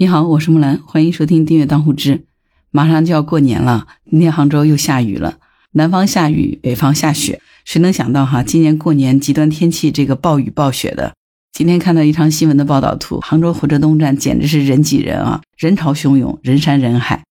[0.00, 2.24] 你好，我是木兰，欢迎收听订阅当户知。
[2.70, 5.38] 马上就要过年了，今天杭州又下雨了，
[5.72, 7.42] 南方下雨，北方下雪。
[7.64, 11.14] 谁能想到哈，今年过年极端天气，这个暴雨暴雪的。
[11.50, 17.24] 今天看到一张新闻的报道图，杭州火车东站简直是人挤人啊，人潮汹涌，人山人海。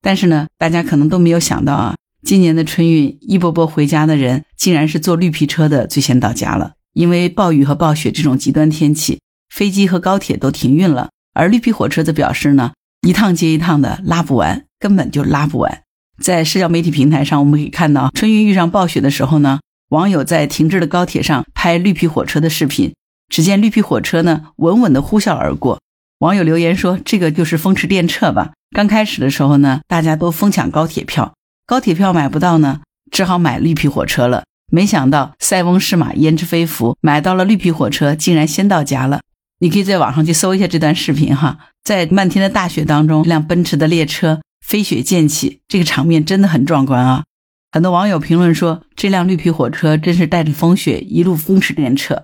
[0.00, 6.74] 但是呢，大家可能都没有想到啊，今年的春运一波波回家的人，竟然是坐绿皮车的最先到家了。
[6.92, 9.18] 因为暴雨和暴雪这种极端天气，
[9.52, 11.10] 飞机和高铁都停运了。
[11.38, 12.72] 而绿皮火车则表示呢，
[13.06, 15.82] 一趟接一趟的拉不完，根本就拉不完。
[16.20, 22.92] 在社交媒体平台上，我们可以看到春运遇上暴雪的时候呢，网友在停滞的高铁上拍绿皮火车的视频。
[23.28, 25.78] 只见绿皮火车呢，稳稳的呼啸而过。
[26.18, 32.80] 网友留言说：“这个就是风驰电掣吧？”刚开始的时候呢，大家都疯抢高铁票，高铁票买不到呢，
[33.12, 34.42] 只好买绿皮火车了。
[34.72, 39.20] 没想到塞翁失马焉知非福，买到了绿皮火车，竟然先到家了。
[39.60, 47.24] 你可以在网上去搜一下这段视频哈，在漫天的大雪当中，一辆奔驰的列车飞雪溅起，这个场面真的很壮观啊！
[47.72, 52.22] 很多网友评论说，这辆绿皮火车真是带着风雪一路风驰电掣。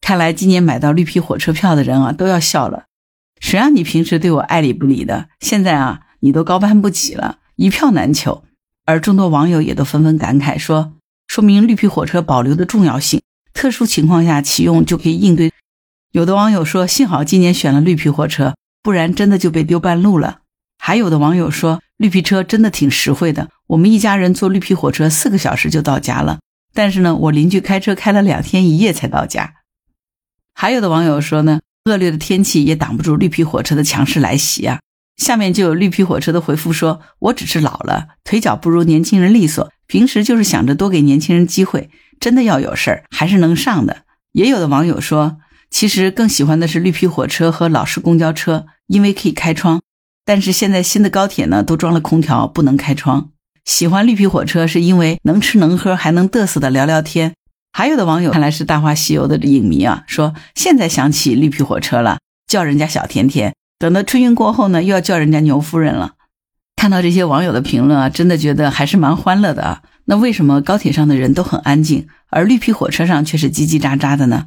[0.00, 2.84] 看来今年买到绿皮火车票的人啊，都要笑了。
[3.40, 8.42] 谁让你平时对我爱理不理的，现在啊，你都高攀不起了，一票难求。
[8.84, 10.94] 而众多网友也都纷纷感慨说，
[11.28, 13.22] 说明绿皮火车保留的重要性，
[13.54, 15.50] 特殊情况下启用就可以应对。
[16.14, 20.42] 有的网友说：“幸好今年选了绿皮火车，不然真的就被丢半路了。”
[20.78, 26.38] 还有的网友说：“绿皮车真的挺实惠的，我们一家人坐绿皮火车四个小时就到家了。
[26.72, 29.54] 但是呢，我邻居开车开了两天一夜才到家。”
[30.54, 34.78] 还有的网友说：“呢，恶劣的天气也挡不住绿皮火车的强势来袭啊。”
[35.20, 45.38] 下面就有绿皮火车的回复说：“我只是老了，腿脚不如年轻人利索，平时就是想着多给年轻人机会，真的要有事儿还是能上的。”也有的网友说。
[45.74, 49.82] 其实更喜欢的是绿皮火车和老式公交车，因为可以开窗。
[50.24, 53.30] 但是现在新的高铁呢，都装了空调，不能开窗。
[53.64, 57.34] 喜欢绿皮火车是因为能吃能喝，还能嘚瑟的聊聊天。
[57.72, 63.50] 还有的网友看来是《大话西游》的影迷啊，说现在想起绿皮火车了，叫人家小甜甜；
[63.80, 66.12] 等到春运过后呢，又要叫人家牛夫人了。
[66.76, 69.82] 看到这些网友的评论啊，真的觉得还是蛮欢乐的啊。
[70.04, 74.46] 那为什么高铁上的人都很安静，而绿皮火车上却是叽叽喳喳的呢？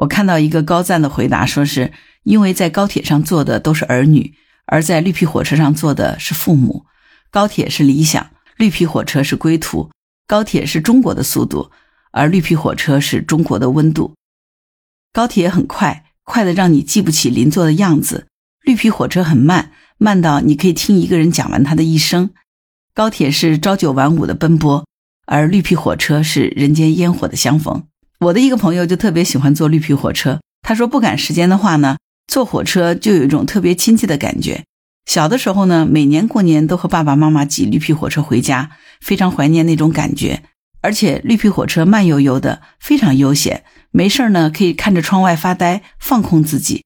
[0.00, 4.34] 我看到一个高赞的回答，说是因为在高铁上坐的都是儿女，
[4.66, 6.86] 而在绿皮火车上坐的是父母。
[7.30, 9.90] 高铁是理想，绿皮火车是归途。
[10.26, 11.70] 高铁是中国的速度，
[12.12, 14.14] 而绿皮火车是中国的温度。
[15.12, 18.24] 高铁很快，快的让你记不起邻座的样子；
[18.62, 22.30] 绿皮火车很慢，慢到你可以听一个人讲完他的一生。
[22.94, 24.86] 高铁是朝九晚五的奔波，
[25.26, 27.84] 而绿皮火车是人间烟火的相逢。
[28.20, 30.40] 我的一个朋友就特别喜欢坐绿皮火车。
[30.60, 34.64] 他说不赶时间的话呢，坐火车就有一种特别亲切的感觉。
[35.06, 40.42] 小的时候呢，每年过年都和爸爸妈妈挤绿皮火车回家，非常怀念那种感觉。
[40.82, 46.84] 而且绿皮火车慢悠悠的，非常悠闲，没事儿呢可以看着窗外发呆，放空自己。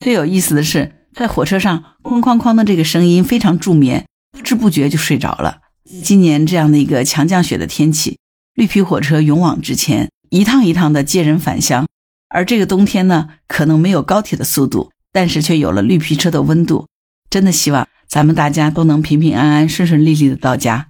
[0.00, 5.60] 最有意思的是，在火车上哐哐哐的这个声音非常助眠，不知不觉就睡着了。
[6.02, 8.18] 今年这样的一个强降雪的天气，
[8.54, 10.10] 绿皮火车勇往直前。
[10.34, 11.86] 一趟一趟的接人返乡，
[12.28, 16.88] 而这个冬天呢，可能没有高铁的速度，但是却有了绿皮车的温度。
[17.30, 20.88] 真的希望咱们大家都能平平安安、顺顺利利的到家。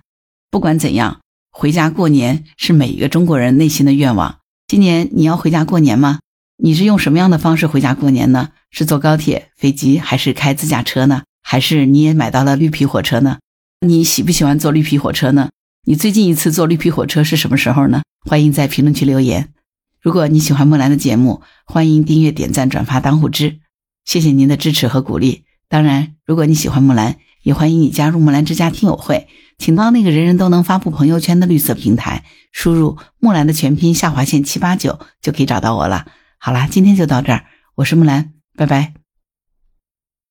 [0.51, 4.39] 不管怎样，回家过年是每一个中国人内心的愿望。
[4.67, 6.21] 今年你要回家过年吗？
[6.57, 8.49] 你是用什么样的方式回家过年呢？
[8.71, 11.25] 是坐高铁、飞机，还是开自驾车呢？
[11.43, 13.41] 还是你也买到了绿皮火车呢？
[13.87, 15.51] 你喜不喜欢坐绿皮火车呢？
[15.87, 18.01] 你最近一次坐绿皮火车是什么时候呢？
[18.27, 19.53] 欢迎在评论区留言。
[20.01, 23.61] 如果你喜欢木兰的节目，欢迎订阅、点赞、转发、当护知，
[24.05, 25.45] 谢谢您的支持和鼓励。
[25.69, 36.07] 当然，如果你喜欢木兰，也欢迎你加入木兰之家听友会，请到那个人人都能发布朋友圈的绿色平台，输入木兰的全拼下划线七八九就可以找到我了。
[36.39, 39.04] 好啦，今天就到这儿，我是木兰，拜拜。